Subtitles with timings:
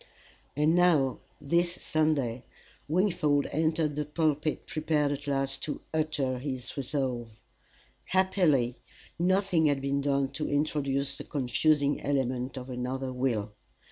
[0.55, 2.43] And now this Sunday,
[2.87, 7.43] Wingfold entered the pulpit prepared at last to utter his resolve.
[8.05, 8.77] Happily
[9.19, 13.53] nothing had been done to introduce the confusing element of another will.